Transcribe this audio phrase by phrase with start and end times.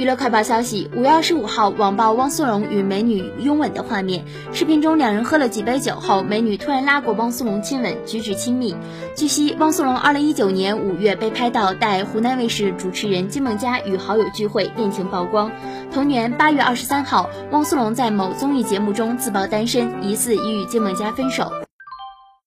[0.00, 4.24] 娱乐快报消息，五月二十五号网曝汪苏泷与美女拥吻的画面。
[4.50, 8.74] 视频中两人喝了几杯酒后，美女突然拉过汪苏泷亲吻，举止亲密。
[9.14, 15.52] 据悉，汪苏泷二零一九年五月被拍到带湖南卫视主持人金梦佳与好友聚会，恋情曝光。
[15.92, 21.52] 同年八月二十三号，汪苏泷在某综艺节目中自曝单身，疑似已与金梦佳分手。